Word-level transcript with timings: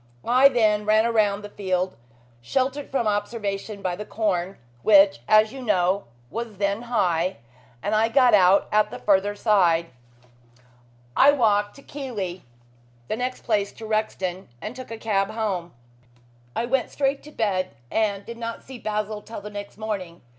I 0.25 0.49
then 0.49 0.83
ran 0.83 1.05
round 1.13 1.43
the 1.43 1.49
field, 1.49 1.95
sheltered 2.41 2.89
from 2.89 3.05
observation 3.07 3.83
by 3.83 3.95
the 3.95 4.03
corn, 4.03 4.57
which, 4.81 5.19
as 5.27 5.53
you 5.53 5.61
know, 5.61 6.05
was 6.31 6.57
then 6.57 6.81
high, 6.81 7.37
and 7.83 7.93
I 7.93 8.07
got 8.09 8.33
out 8.33 8.67
at 8.71 8.89
the 8.89 8.97
further 8.97 9.35
side. 9.35 9.91
I 11.15 11.31
walked 11.31 11.75
to 11.75 11.83
Keighley, 11.83 12.41
the 13.09 13.15
next 13.15 13.43
place 13.43 13.71
to 13.73 13.85
Rexton, 13.85 14.47
and 14.59 14.75
took 14.75 14.89
a 14.89 14.97
cab 14.97 15.29
home. 15.29 15.71
I 16.55 16.65
went 16.65 16.89
straight 16.89 17.21
to 17.25 17.31
bed, 17.31 17.75
and 17.91 18.25
did 18.25 18.39
not 18.39 18.63
see 18.63 18.79
Basil 18.79 19.21
till 19.21 19.41
the 19.41 19.51
next 19.51 19.77
morning. 19.77 20.23